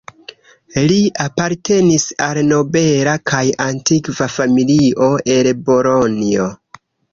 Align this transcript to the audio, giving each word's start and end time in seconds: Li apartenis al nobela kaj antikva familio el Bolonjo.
Li 0.91 0.95
apartenis 1.25 2.05
al 2.29 2.39
nobela 2.47 3.15
kaj 3.33 3.43
antikva 3.67 4.31
familio 4.39 5.13
el 5.37 5.53
Bolonjo. 5.71 6.53